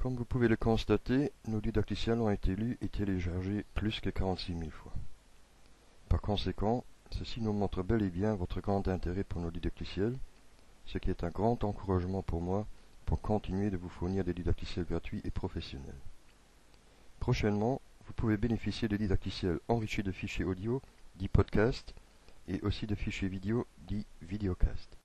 Comme 0.00 0.16
vous 0.16 0.24
pouvez 0.24 0.48
le 0.48 0.56
constater, 0.56 1.30
nos 1.46 1.60
didacticiels 1.60 2.22
ont 2.22 2.30
été 2.30 2.56
lus 2.56 2.78
et 2.80 2.88
téléchargés 2.88 3.66
plus 3.74 4.00
que 4.00 4.08
46 4.08 4.56
000 4.56 4.70
fois. 4.70 4.94
Par 6.08 6.22
conséquent, 6.22 6.84
ceci 7.10 7.42
nous 7.42 7.52
montre 7.52 7.82
bel 7.82 8.00
et 8.00 8.08
bien 8.08 8.34
votre 8.34 8.62
grand 8.62 8.88
intérêt 8.88 9.24
pour 9.24 9.42
nos 9.42 9.50
didacticiels, 9.50 10.16
ce 10.86 10.96
qui 10.96 11.10
est 11.10 11.22
un 11.22 11.28
grand 11.28 11.64
encouragement 11.64 12.22
pour 12.22 12.40
moi 12.40 12.66
pour 13.04 13.20
continuer 13.20 13.68
de 13.68 13.76
vous 13.76 13.90
fournir 13.90 14.24
des 14.24 14.32
didacticiels 14.32 14.86
gratuits 14.86 15.20
et 15.24 15.30
professionnels. 15.30 16.00
Prochainement, 17.18 17.82
vous 18.06 18.14
pouvez 18.14 18.38
bénéficier 18.38 18.88
de 18.88 18.96
didacticiels 18.96 19.60
enrichis 19.68 20.02
de 20.02 20.12
fichiers 20.12 20.46
audio, 20.46 20.80
dits 21.16 21.28
podcasts, 21.28 21.94
et 22.48 22.62
aussi 22.62 22.86
de 22.86 22.94
fichiers 22.94 23.28
vidéo, 23.28 23.66
dits 23.86 24.06
videocasts. 24.22 24.96